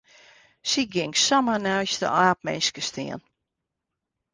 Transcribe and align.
Se 0.69 0.81
gyng 0.93 1.15
samar 1.25 1.61
neist 1.65 1.99
de 2.01 2.07
aapminske 2.23 2.81
stean. 2.89 3.21